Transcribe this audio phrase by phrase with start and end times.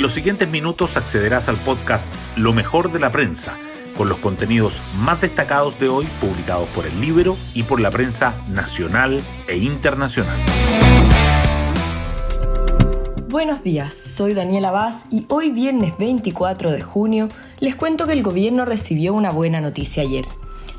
[0.00, 3.58] En los siguientes minutos accederás al podcast Lo mejor de la prensa,
[3.98, 8.34] con los contenidos más destacados de hoy publicados por el libro y por la prensa
[8.48, 10.38] nacional e internacional.
[13.28, 17.28] Buenos días, soy Daniela Vaz y hoy viernes 24 de junio
[17.58, 20.24] les cuento que el gobierno recibió una buena noticia ayer.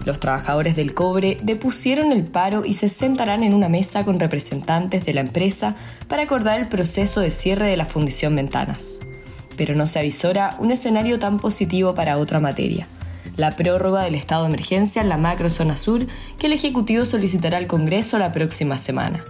[0.03, 5.05] Los trabajadores del cobre depusieron el paro y se sentarán en una mesa con representantes
[5.05, 5.75] de la empresa
[6.07, 8.97] para acordar el proceso de cierre de la fundición Ventanas.
[9.57, 12.87] Pero no se avisora un escenario tan positivo para otra materia,
[13.37, 16.05] la prórroga del estado de emergencia en la macrozona sur
[16.37, 19.23] que el Ejecutivo solicitará al Congreso la próxima semana.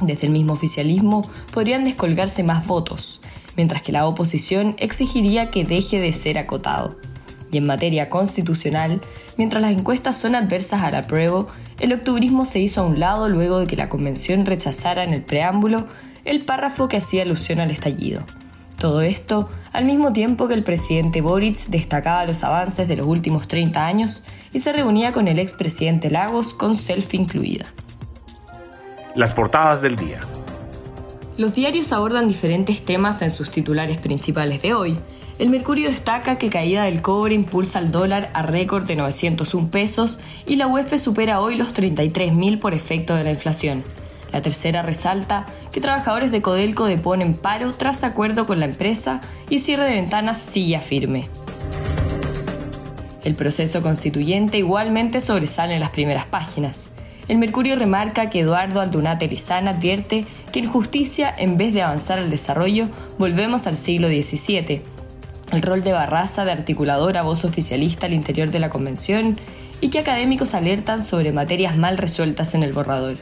[0.00, 3.20] Desde el mismo oficialismo podrían descolgarse más votos,
[3.56, 6.96] mientras que la oposición exigiría que deje de ser acotado.
[7.50, 9.00] Y en materia constitucional,
[9.36, 11.48] mientras las encuestas son adversas al apruebo,
[11.80, 15.22] el octubrismo se hizo a un lado luego de que la convención rechazara en el
[15.22, 15.86] preámbulo
[16.24, 18.22] el párrafo que hacía alusión al estallido.
[18.78, 23.48] Todo esto al mismo tiempo que el presidente Boric destacaba los avances de los últimos
[23.48, 27.66] 30 años y se reunía con el expresidente Lagos con selfie incluida.
[29.14, 30.20] Las portadas del día.
[31.36, 34.98] Los diarios abordan diferentes temas en sus titulares principales de hoy,
[35.38, 40.18] el Mercurio destaca que caída del cobre impulsa al dólar a récord de 901 pesos
[40.46, 43.84] y la UEF supera hoy los 33.000 por efecto de la inflación.
[44.32, 49.60] La tercera resalta que trabajadores de Codelco deponen paro tras acuerdo con la empresa y
[49.60, 51.28] cierre de ventanas sigue firme.
[53.24, 56.92] El proceso constituyente igualmente sobresale en las primeras páginas.
[57.26, 62.18] El Mercurio remarca que Eduardo Aldunate Lizana advierte que en justicia, en vez de avanzar
[62.18, 64.82] al desarrollo, volvemos al siglo XVII
[65.52, 69.38] el rol de Barraza de articuladora voz oficialista al interior de la convención
[69.80, 73.16] y que académicos alertan sobre materias mal resueltas en el borrador.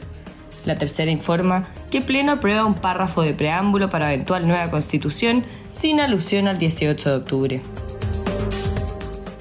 [0.67, 6.01] La tercera informa que Pleno aprueba un párrafo de preámbulo para eventual nueva constitución sin
[6.01, 7.61] alusión al 18 de octubre.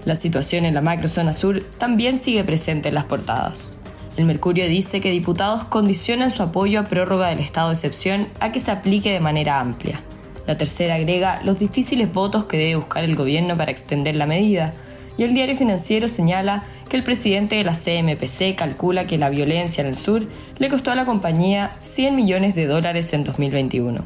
[0.04, 3.76] La situación en la macrozona sur también sigue presente en las portadas.
[4.16, 8.52] El Mercurio dice que diputados condicionan su apoyo a prórroga del estado de excepción a
[8.52, 10.02] que se aplique de manera amplia.
[10.46, 14.74] La tercera agrega los difíciles votos que debe buscar el gobierno para extender la medida.
[15.18, 19.80] Y el diario financiero señala que el presidente de la CMPC calcula que la violencia
[19.82, 20.26] en el sur
[20.58, 24.04] le costó a la compañía 100 millones de dólares en 2021.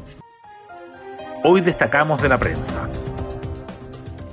[1.43, 2.87] Hoy destacamos de la prensa.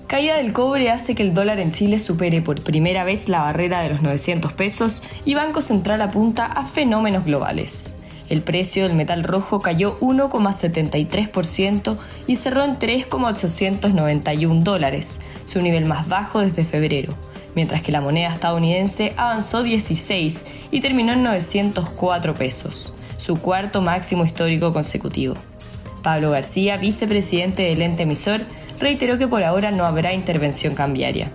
[0.06, 3.80] Caída del cobre hace que el dólar en Chile supere por primera vez la barrera
[3.82, 7.94] de los 900 pesos y Banco Central apunta a fenómenos globales.
[8.28, 11.96] El precio del metal rojo cayó 1,73%
[12.26, 17.14] y cerró en 3,891 dólares, su nivel más bajo desde febrero,
[17.54, 24.24] mientras que la moneda estadounidense avanzó 16 y terminó en 904 pesos, su cuarto máximo
[24.24, 25.34] histórico consecutivo.
[26.02, 28.42] Pablo García, vicepresidente del ente emisor,
[28.78, 31.32] reiteró que por ahora no habrá intervención cambiaria.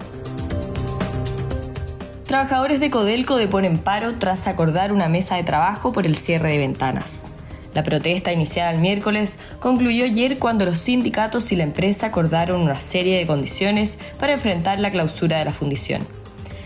[2.33, 6.57] Trabajadores de Codelco deponen paro tras acordar una mesa de trabajo por el cierre de
[6.57, 7.31] ventanas.
[7.75, 12.81] La protesta iniciada el miércoles concluyó ayer cuando los sindicatos y la empresa acordaron una
[12.81, 16.07] serie de condiciones para enfrentar la clausura de la fundición.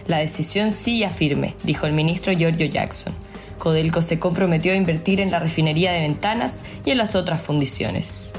[0.07, 3.13] La decisión sigue firme, dijo el ministro Giorgio Jackson.
[3.57, 8.34] Codelco se comprometió a invertir en la refinería de ventanas y en las otras fundiciones.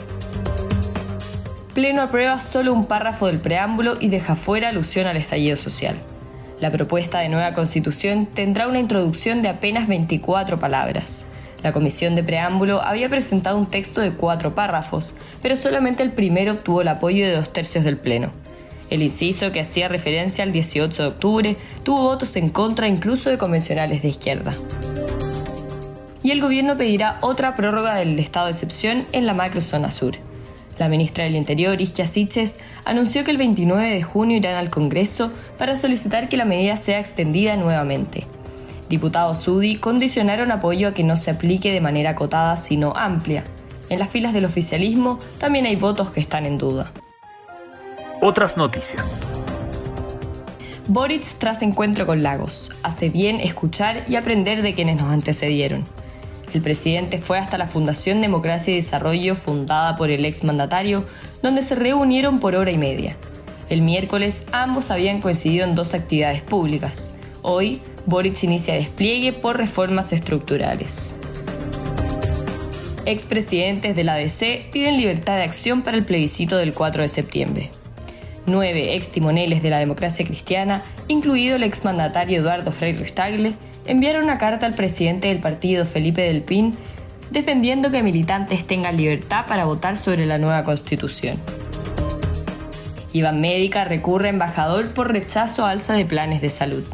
[1.74, 5.98] Pleno aprueba solo un párrafo del preámbulo y deja fuera alusión al estallido social.
[6.60, 11.24] La propuesta de nueva constitución tendrá una introducción de apenas 24 palabras.
[11.62, 16.54] La comisión de preámbulo había presentado un texto de cuatro párrafos, pero solamente el primero
[16.54, 18.32] obtuvo el apoyo de dos tercios del Pleno.
[18.90, 23.38] El inciso, que hacía referencia al 18 de octubre, tuvo votos en contra incluso de
[23.38, 24.56] convencionales de izquierda.
[26.24, 30.14] Y el gobierno pedirá otra prórroga del estado de excepción en la macrozona sur.
[30.78, 35.32] La ministra del Interior, Isquia Siches, anunció que el 29 de junio irán al Congreso
[35.58, 38.26] para solicitar que la medida sea extendida nuevamente.
[38.88, 43.44] Diputados UDI condicionaron apoyo a que no se aplique de manera acotada, sino amplia.
[43.88, 46.92] En las filas del oficialismo también hay votos que están en duda.
[48.20, 49.22] Otras noticias.
[50.86, 52.70] Boric tras encuentro con Lagos.
[52.82, 55.84] Hace bien escuchar y aprender de quienes nos antecedieron.
[56.54, 61.04] El presidente fue hasta la Fundación Democracia y Desarrollo fundada por el exmandatario,
[61.42, 63.16] donde se reunieron por hora y media.
[63.68, 67.14] El miércoles ambos habían coincidido en dos actividades públicas.
[67.42, 71.14] Hoy, Boric inicia despliegue por reformas estructurales.
[73.04, 77.70] Expresidentes de la ADC piden libertad de acción para el plebiscito del 4 de septiembre.
[78.46, 83.54] Nueve ex timoneles de la democracia cristiana, incluido el exmandatario Eduardo Frei Ruistagle,
[83.88, 86.76] enviaron una carta al presidente del partido, Felipe Del Pin,
[87.30, 91.36] defendiendo que militantes tengan libertad para votar sobre la nueva constitución.
[93.12, 96.84] Ivan Médica recurre a embajador por rechazo a alza de planes de salud.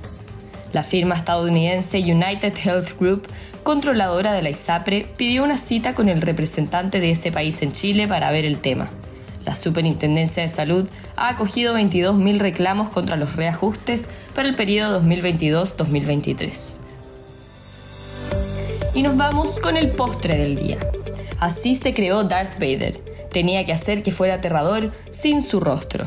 [0.73, 3.27] La firma estadounidense United Health Group,
[3.65, 8.07] controladora de la ISAPRE, pidió una cita con el representante de ese país en Chile
[8.07, 8.89] para ver el tema.
[9.45, 10.87] La Superintendencia de Salud
[11.17, 16.84] ha acogido 22.000 reclamos contra los reajustes para el periodo 2022-2023.
[18.95, 20.79] Y nos vamos con el postre del día.
[21.41, 22.99] Así se creó Darth Vader.
[23.33, 26.07] Tenía que hacer que fuera aterrador sin su rostro.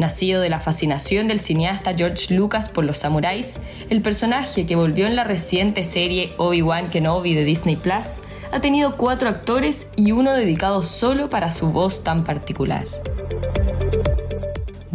[0.00, 5.06] Nacido de la fascinación del cineasta George Lucas por los samuráis, el personaje que volvió
[5.06, 10.32] en la reciente serie Obi-Wan Kenobi de Disney Plus ha tenido cuatro actores y uno
[10.32, 12.84] dedicado solo para su voz tan particular.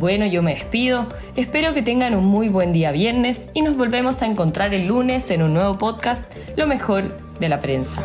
[0.04, 1.08] Bueno, yo me despido,
[1.38, 5.32] espero que tengan un muy buen día viernes y nos volvemos a encontrar el lunes
[5.32, 8.04] en un nuevo podcast, Lo mejor de la prensa.